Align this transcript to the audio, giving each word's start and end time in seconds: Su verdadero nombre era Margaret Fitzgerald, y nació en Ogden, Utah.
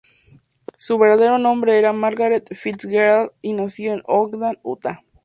Su 0.79 0.97
verdadero 0.97 1.37
nombre 1.37 1.77
era 1.77 1.93
Margaret 1.93 2.47
Fitzgerald, 2.55 3.33
y 3.43 3.53
nació 3.53 3.93
en 3.93 4.01
Ogden, 4.07 4.57
Utah. 4.63 5.03